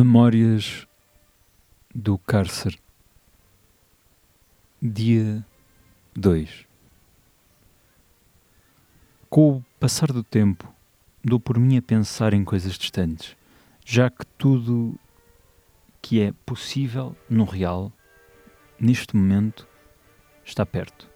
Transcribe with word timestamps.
Memórias 0.00 0.86
do 1.92 2.16
Cárcere, 2.18 2.78
dia 4.80 5.44
2. 6.14 6.66
Com 9.28 9.56
o 9.56 9.64
passar 9.80 10.12
do 10.12 10.22
tempo, 10.22 10.72
dou 11.24 11.40
por 11.40 11.58
mim 11.58 11.76
a 11.76 11.82
pensar 11.82 12.32
em 12.32 12.44
coisas 12.44 12.78
distantes, 12.78 13.36
já 13.84 14.08
que 14.08 14.24
tudo 14.24 14.96
que 16.00 16.20
é 16.20 16.32
possível 16.46 17.16
no 17.28 17.42
real, 17.42 17.92
neste 18.78 19.16
momento, 19.16 19.66
está 20.44 20.64
perto. 20.64 21.10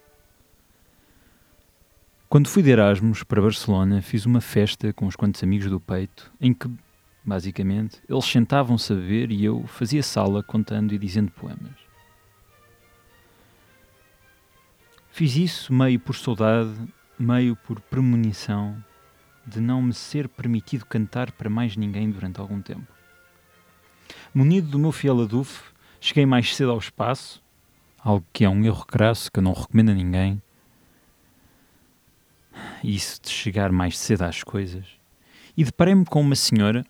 Quando 2.27 2.49
fui 2.49 2.61
de 2.61 2.71
Erasmus 2.71 3.23
para 3.23 3.41
Barcelona, 3.41 4.01
fiz 4.01 4.25
uma 4.25 4.41
festa 4.41 4.91
com 4.91 5.05
uns 5.05 5.15
quantos 5.15 5.41
amigos 5.41 5.69
do 5.69 5.79
peito, 5.79 6.29
em 6.41 6.53
que 6.53 6.69
basicamente. 7.23 8.01
Eles 8.07 8.25
sentavam-se 8.25 8.91
a 8.91 8.95
ver 8.95 9.31
e 9.31 9.43
eu 9.45 9.65
fazia 9.67 10.03
sala 10.03 10.43
contando 10.43 10.93
e 10.93 10.97
dizendo 10.97 11.31
poemas. 11.31 11.71
Fiz 15.11 15.35
isso 15.35 15.73
meio 15.73 15.99
por 15.99 16.15
saudade, 16.15 16.75
meio 17.19 17.55
por 17.55 17.79
premonição 17.79 18.83
de 19.45 19.59
não 19.59 19.81
me 19.81 19.93
ser 19.93 20.27
permitido 20.27 20.85
cantar 20.85 21.31
para 21.31 21.49
mais 21.49 21.75
ninguém 21.75 22.09
durante 22.09 22.39
algum 22.39 22.61
tempo. 22.61 22.87
Munido 24.33 24.69
do 24.69 24.79
meu 24.79 24.91
fiel 24.91 25.21
adufo, 25.21 25.73
cheguei 25.99 26.25
mais 26.25 26.55
cedo 26.55 26.71
ao 26.71 26.77
espaço, 26.77 27.43
algo 27.99 28.25
que 28.33 28.43
é 28.43 28.49
um 28.49 28.63
erro 28.65 28.85
crasso 28.85 29.31
que 29.31 29.39
eu 29.39 29.43
não 29.43 29.53
recomendo 29.53 29.91
a 29.91 29.93
ninguém. 29.93 30.41
Isso 32.83 33.21
de 33.21 33.29
chegar 33.29 33.71
mais 33.71 33.97
cedo 33.97 34.23
às 34.23 34.43
coisas. 34.43 34.85
E 35.55 35.63
deparei-me 35.63 36.05
com 36.05 36.21
uma 36.21 36.35
senhora 36.35 36.83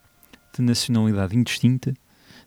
de 0.56 0.62
nacionalidade 0.62 1.38
indistinta, 1.38 1.94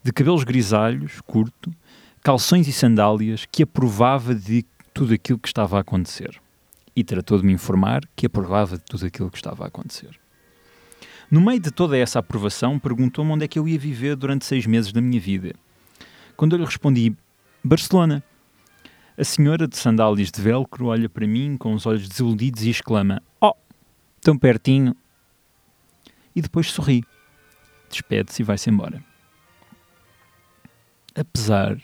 de 0.02 0.12
cabelos 0.12 0.44
grisalhos, 0.44 1.20
curto, 1.26 1.74
calções 2.22 2.68
e 2.68 2.72
sandálias, 2.72 3.46
que 3.50 3.62
aprovava 3.62 4.34
de 4.34 4.64
tudo 4.94 5.14
aquilo 5.14 5.38
que 5.38 5.48
estava 5.48 5.76
a 5.76 5.80
acontecer. 5.80 6.40
E 6.94 7.04
tratou 7.04 7.38
de 7.38 7.44
me 7.44 7.52
informar 7.52 8.02
que 8.14 8.26
aprovava 8.26 8.76
de 8.78 8.84
tudo 8.84 9.06
aquilo 9.06 9.30
que 9.30 9.36
estava 9.36 9.64
a 9.64 9.68
acontecer. 9.68 10.18
No 11.30 11.40
meio 11.40 11.60
de 11.60 11.70
toda 11.70 11.98
essa 11.98 12.20
aprovação, 12.20 12.78
perguntou-me 12.78 13.32
onde 13.32 13.44
é 13.44 13.48
que 13.48 13.58
eu 13.58 13.66
ia 13.66 13.78
viver 13.78 14.14
durante 14.14 14.44
seis 14.44 14.64
meses 14.64 14.92
da 14.92 15.00
minha 15.00 15.20
vida. 15.20 15.54
Quando 16.36 16.54
eu 16.54 16.60
lhe 16.60 16.64
respondi, 16.64 17.14
Barcelona. 17.64 18.22
A 19.18 19.24
senhora 19.24 19.66
de 19.66 19.76
sandálias 19.76 20.30
de 20.30 20.40
velcro 20.42 20.86
olha 20.86 21.08
para 21.08 21.26
mim 21.26 21.56
com 21.56 21.72
os 21.72 21.86
olhos 21.86 22.06
desiludidos 22.06 22.62
e 22.62 22.70
exclama: 22.70 23.22
Oh, 23.40 23.54
tão 24.20 24.36
pertinho! 24.38 24.94
E 26.34 26.42
depois 26.42 26.70
sorri 26.70 27.02
despede-se 27.90 28.42
e 28.42 28.44
vai-se 28.44 28.70
embora. 28.70 29.02
Apesar 31.14 31.76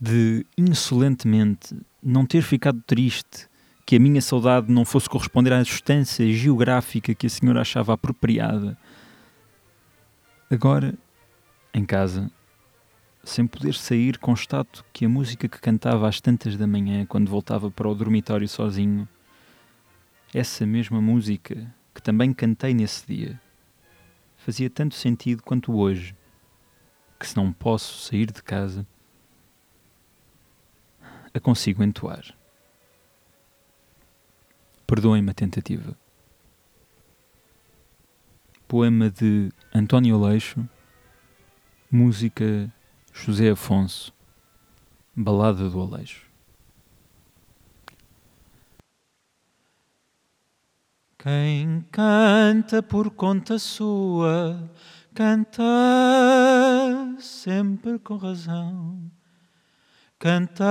de 0.00 0.44
insolentemente 0.56 1.76
não 2.02 2.26
ter 2.26 2.42
ficado 2.42 2.80
triste 2.86 3.48
que 3.84 3.96
a 3.96 4.00
minha 4.00 4.20
saudade 4.20 4.70
não 4.70 4.84
fosse 4.84 5.08
corresponder 5.08 5.52
à 5.52 5.62
distância 5.62 6.30
geográfica 6.32 7.14
que 7.14 7.26
a 7.26 7.30
senhora 7.30 7.60
achava 7.60 7.94
apropriada, 7.94 8.76
agora, 10.50 10.94
em 11.72 11.84
casa, 11.84 12.30
sem 13.22 13.46
poder 13.46 13.74
sair, 13.74 14.18
constato 14.18 14.84
que 14.92 15.04
a 15.04 15.08
música 15.08 15.48
que 15.48 15.60
cantava 15.60 16.08
às 16.08 16.20
tantas 16.20 16.56
da 16.56 16.66
manhã, 16.66 17.06
quando 17.06 17.30
voltava 17.30 17.70
para 17.70 17.88
o 17.88 17.94
dormitório 17.94 18.48
sozinho, 18.48 19.08
essa 20.34 20.66
mesma 20.66 21.00
música 21.00 21.72
que 21.94 22.02
também 22.02 22.32
cantei 22.32 22.74
nesse 22.74 23.06
dia, 23.06 23.40
fazia 24.46 24.70
tanto 24.70 24.94
sentido 24.94 25.42
quanto 25.42 25.76
hoje, 25.76 26.16
que 27.18 27.26
se 27.26 27.36
não 27.36 27.52
posso 27.52 27.98
sair 27.98 28.30
de 28.30 28.40
casa, 28.40 28.86
a 31.34 31.40
consigo 31.40 31.82
entoar. 31.82 32.32
Perdoem-me 34.86 35.32
a 35.32 35.34
tentativa. 35.34 35.98
Poema 38.68 39.10
de 39.10 39.50
António 39.74 40.16
Leixo, 40.16 40.64
música 41.90 42.72
José 43.12 43.50
Afonso, 43.50 44.14
Balada 45.12 45.68
do 45.68 45.80
Aleixo. 45.80 46.25
Quem 51.18 51.84
canta 51.90 52.82
por 52.82 53.10
conta 53.10 53.58
sua, 53.58 54.70
canta 55.14 55.62
sempre 57.18 57.98
com 57.98 58.16
razão. 58.16 59.10
Canta 60.18 60.64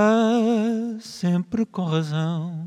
sempre 1.00 1.66
com 1.66 1.84
razão. 1.84 2.66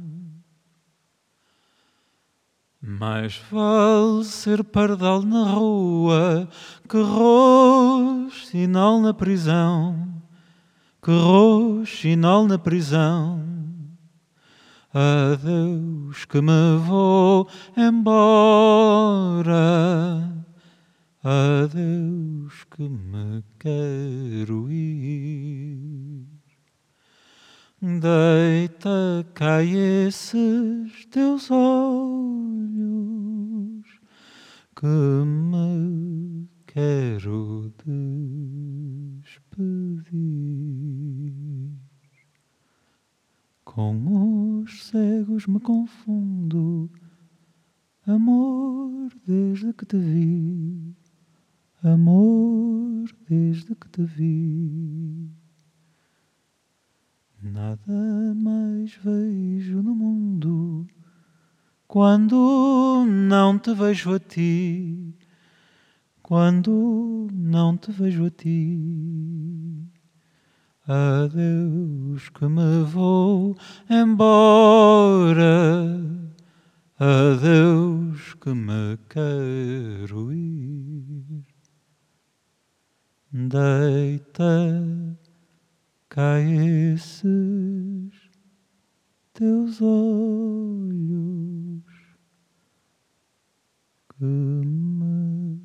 Mais 2.82 3.38
vale 3.52 4.24
ser 4.24 4.64
pardal 4.64 5.22
na 5.22 5.44
rua 5.44 6.48
que 6.88 6.98
roxinol 6.98 9.02
na 9.02 9.14
prisão, 9.14 10.08
que 11.02 11.12
roxinol 11.12 12.48
na 12.48 12.58
prisão. 12.58 13.69
Adeus 14.92 16.26
que 16.26 16.42
me 16.42 16.78
vou 16.80 17.48
embora. 17.78 19.54
Adeus 21.24 22.64
que 22.72 22.90
me 22.90 23.44
quero 23.60 24.72
ir. 24.72 26.26
Deita 27.82 29.26
cai 29.36 29.70
esses 30.08 31.06
teus 31.12 31.52
olhos 31.52 32.40
que 34.76 34.88
me 34.88 36.50
quero 36.66 37.72
despedir. 39.24 39.70
Com 43.64 43.94
cegos 44.90 45.46
me 45.46 45.60
confundo, 45.60 46.90
amor, 48.08 49.12
desde 49.26 49.72
que 49.72 49.86
te 49.86 49.98
vi, 49.98 50.96
amor, 51.84 53.08
desde 53.30 53.76
que 53.76 53.88
te 53.88 54.04
vi. 54.04 55.30
Nada 57.40 58.34
mais 58.36 58.96
vejo 58.96 59.84
no 59.84 59.96
mundo 59.96 60.88
quando 61.88 63.06
não 63.08 63.60
te 63.60 63.74
vejo 63.74 64.14
a 64.14 64.20
ti, 64.20 65.16
quando 66.24 67.28
não 67.32 67.78
te 67.78 67.92
vejo 67.92 68.26
a 68.26 68.30
ti. 68.32 69.89
Adeus 70.92 72.30
que 72.30 72.48
me 72.48 72.84
vou 72.84 73.56
embora. 73.88 75.86
Adeus 76.98 78.34
que 78.34 78.56
me 78.56 78.98
quero 79.08 80.34
ir. 80.34 81.46
Deita 83.32 84.84
cá 86.10 86.42
esses 86.42 88.12
teus 89.32 89.80
olhos 89.80 91.84
que 94.18 94.26
me 94.26 95.62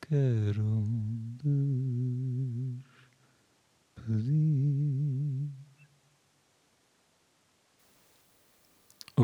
quero 0.00 0.91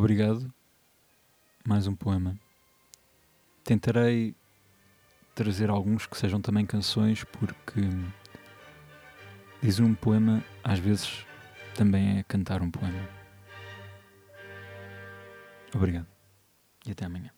Obrigado. 0.09 0.51
Mais 1.67 1.87
um 1.87 1.95
poema. 1.95 2.35
Tentarei 3.63 4.35
trazer 5.35 5.69
alguns 5.69 6.07
que 6.07 6.17
sejam 6.17 6.41
também 6.41 6.65
canções, 6.65 7.25
porque 7.25 7.83
dizer 9.61 9.83
um 9.83 9.95
poema 9.95 10.43
às 10.65 10.79
vezes 10.79 11.27
também 11.75 12.21
é 12.21 12.23
cantar 12.23 12.63
um 12.63 12.71
poema. 12.71 13.07
Obrigado 15.75 16.07
e 16.87 16.93
até 16.93 17.05
amanhã. 17.05 17.38